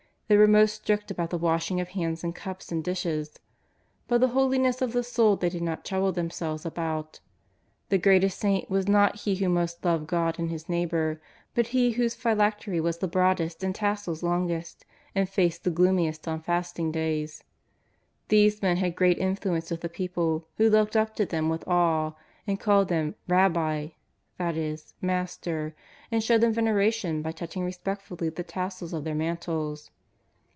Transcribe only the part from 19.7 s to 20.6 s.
the people,